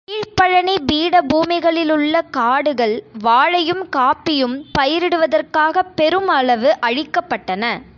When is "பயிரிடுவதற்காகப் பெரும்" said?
4.79-6.27